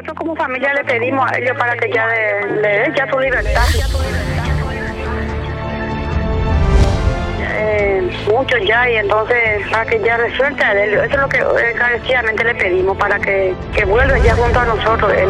[0.00, 3.62] Nosotros como familia le pedimos a ellos para que ya le, den ya su libertad.
[7.42, 10.94] Eh, mucho ya y entonces para que ya resuelta él.
[10.94, 11.38] Eso es lo que
[11.74, 15.28] encarecidamente le pedimos para que, que vuelva ya junto a nosotros él.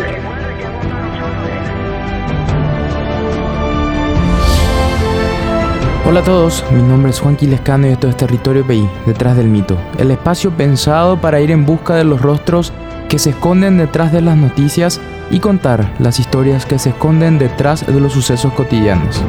[6.06, 9.48] Hola a todos, mi nombre es Juan Quilescano y esto es Territorio PI, detrás del
[9.48, 12.72] mito, el espacio pensado para ir en busca de los rostros
[13.10, 15.00] que se esconden detrás de las noticias
[15.32, 19.20] y contar las historias que se esconden detrás de los sucesos cotidianos.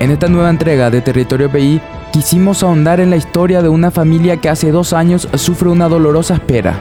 [0.00, 4.38] En esta nueva entrega de Territorio PI quisimos ahondar en la historia de una familia
[4.38, 6.80] que hace dos años sufre una dolorosa espera.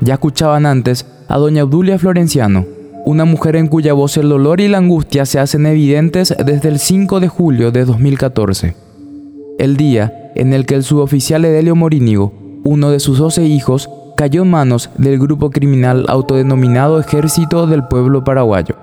[0.00, 2.64] Ya escuchaban antes a doña Obdulia Florenciano,
[3.04, 6.78] una mujer en cuya voz el dolor y la angustia se hacen evidentes desde el
[6.78, 8.76] 5 de julio de 2014,
[9.58, 14.42] el día en el que el suboficial Edelio Morínigo uno de sus doce hijos, cayó
[14.42, 18.76] en manos del grupo criminal autodenominado Ejército del Pueblo Paraguayo.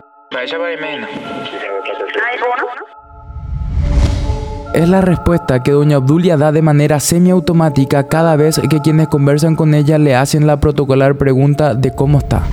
[4.74, 9.56] Es la respuesta que doña Obdulia da de manera semiautomática cada vez que quienes conversan
[9.56, 12.44] con ella le hacen la protocolar pregunta de cómo está.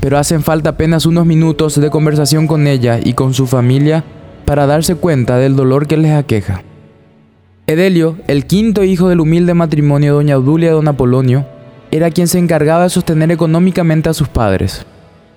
[0.00, 4.04] Pero hacen falta apenas unos minutos de conversación con ella y con su familia
[4.44, 6.62] para darse cuenta del dolor que les aqueja.
[7.66, 11.46] Edelio, el quinto hijo del humilde matrimonio de doña Audulia y don Apolonio,
[11.90, 14.84] era quien se encargaba de sostener económicamente a sus padres.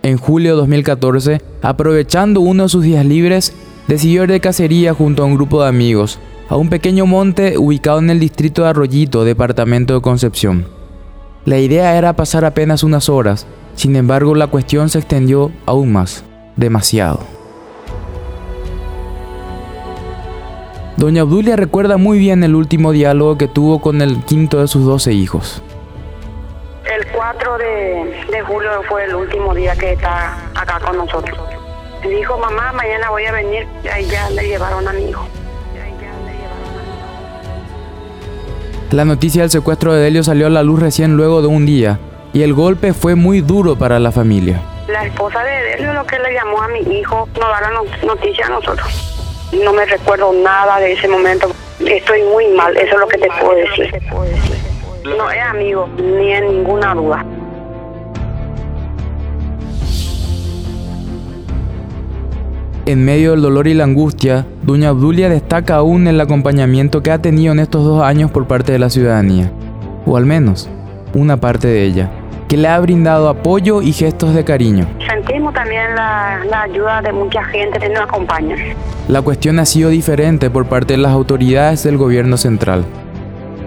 [0.03, 3.53] En julio de 2014, aprovechando uno de sus días libres,
[3.87, 6.19] decidió ir de cacería junto a un grupo de amigos
[6.49, 10.67] a un pequeño monte ubicado en el distrito de Arroyito, departamento de Concepción.
[11.45, 16.23] La idea era pasar apenas unas horas, sin embargo la cuestión se extendió aún más,
[16.55, 17.36] demasiado.
[20.97, 24.83] Doña Obdulia recuerda muy bien el último diálogo que tuvo con el quinto de sus
[24.83, 25.61] doce hijos.
[26.91, 31.37] El 4 de, julio fue el último día que está acá con nosotros.
[32.01, 33.67] Dijo, mamá, mañana voy a venir.
[33.83, 35.27] Y ahí ya le llevaron a mi hijo.
[38.89, 41.99] La noticia del secuestro de Delio salió a la luz recién luego de un día
[42.33, 44.61] y el golpe fue muy duro para la familia.
[44.87, 48.47] La esposa de Delio lo que le llamó a mi hijo nos da la noticia
[48.47, 49.26] a nosotros.
[49.53, 51.49] No me recuerdo nada de ese momento.
[51.79, 54.01] Estoy muy mal, eso es lo que te puedo decir.
[55.05, 57.25] No es amigo, ni en ninguna duda.
[62.85, 67.21] En medio del dolor y la angustia, doña Obdulia destaca aún el acompañamiento que ha
[67.21, 69.51] tenido en estos dos años por parte de la ciudadanía,
[70.05, 70.69] o al menos
[71.13, 72.11] una parte de ella
[72.47, 74.87] que le ha brindado apoyo y gestos de cariño.
[75.07, 78.55] Sentimos también la, ayuda de mucha gente que nos acompaña.
[79.07, 82.85] La cuestión ha sido diferente por parte de las autoridades del gobierno central.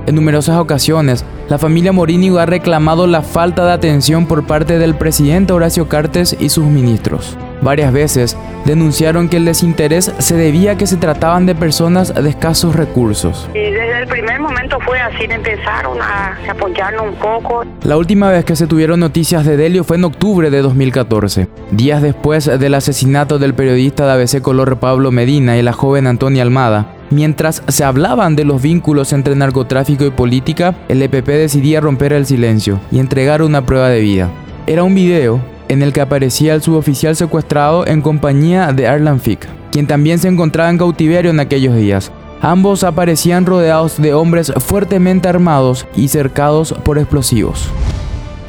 [0.07, 4.95] En numerosas ocasiones, la familia Morínigo ha reclamado la falta de atención por parte del
[4.95, 7.37] presidente Horacio Cartes y sus ministros.
[7.61, 12.29] Varias veces denunciaron que el desinterés se debía a que se trataban de personas de
[12.29, 13.49] escasos recursos.
[13.55, 17.65] Y desde el primer momento fue así, empezaron a apoyarnos un poco.
[17.85, 22.03] La última vez que se tuvieron noticias de Delio fue en octubre de 2014, días
[22.03, 26.95] después del asesinato del periodista de ABC Color Pablo Medina y la joven Antonia Almada.
[27.09, 32.27] Mientras se hablaban de los vínculos entre narcotráfico y política, el EPP decidía romper el
[32.27, 34.31] silencio y entregar una prueba de vida.
[34.67, 39.49] Era un video en el que aparecía el suboficial secuestrado en compañía de Arlan Fick,
[39.73, 42.13] quien también se encontraba en cautiverio en aquellos días.
[42.43, 47.71] Ambos aparecían rodeados de hombres fuertemente armados y cercados por explosivos.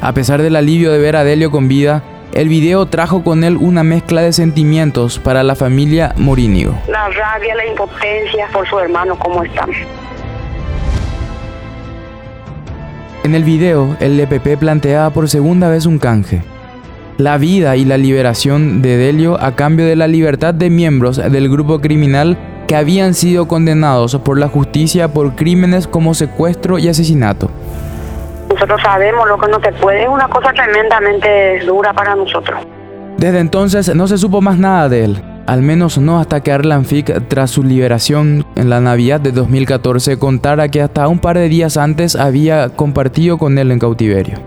[0.00, 3.58] A pesar del alivio de ver a Delio con vida, el video trajo con él
[3.58, 6.74] una mezcla de sentimientos para la familia Morínigo.
[6.88, 9.66] La rabia, la impotencia por su hermano, ¿cómo está?
[13.24, 16.42] En el video, el EPP planteaba por segunda vez un canje
[17.18, 21.48] la vida y la liberación de Delio a cambio de la libertad de miembros del
[21.48, 22.36] grupo criminal
[22.72, 27.50] que habían sido condenados por la justicia por crímenes como secuestro y asesinato.
[28.48, 32.64] Nosotros sabemos lo que no se puede, es una cosa tremendamente dura para nosotros.
[33.18, 36.86] Desde entonces no se supo más nada de él, al menos no hasta que Arlan
[36.86, 41.50] Fick, tras su liberación en la Navidad de 2014, contara que hasta un par de
[41.50, 44.38] días antes había compartido con él en cautiverio.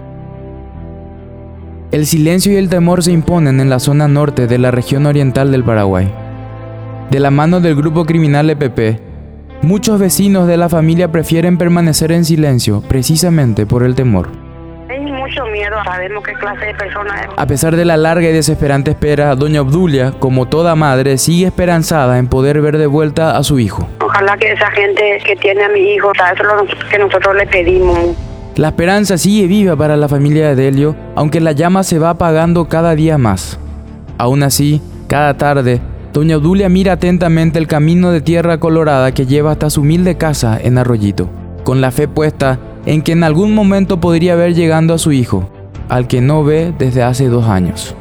[1.92, 5.51] El silencio y el temor se imponen en la zona norte de la región oriental
[5.51, 6.25] del Paraguay.
[7.10, 9.00] De la mano del grupo criminal EPP,
[9.62, 14.30] muchos vecinos de la familia prefieren permanecer en silencio precisamente por el temor.
[14.90, 17.28] Hay mucho miedo, sabemos qué clase de persona es.
[17.38, 22.18] A pesar de la larga y desesperante espera, doña Obdulia, como toda madre, sigue esperanzada
[22.18, 23.88] en poder ver de vuelta a su hijo.
[24.02, 27.46] Ojalá que esa gente que tiene a mi hijo, eso es lo que nosotros le
[27.46, 27.98] pedimos
[28.56, 32.68] La esperanza sigue viva para la familia de Delio, aunque la llama se va apagando
[32.68, 33.60] cada día más.
[34.18, 35.81] Aún así, cada tarde,
[36.15, 40.57] doña Obdulia mira atentamente el camino de tierra colorada que lleva hasta su humilde casa
[40.57, 41.29] en Arroyito,
[41.65, 45.50] con la fe puesta en que en algún momento podría ver llegando a su hijo,
[45.89, 47.95] al que no ve desde hace dos años.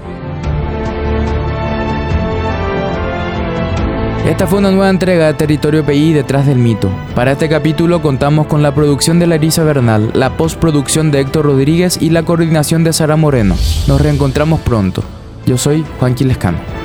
[4.29, 6.91] Esta fue una nueva entrega de Territorio PI detrás del mito.
[7.17, 11.99] Para este capítulo contamos con la producción de Larisa Bernal, la postproducción de Héctor Rodríguez
[12.01, 13.57] y la coordinación de Sara Moreno.
[13.89, 15.03] Nos reencontramos pronto.
[15.47, 16.84] Yo soy Juan Quilescano.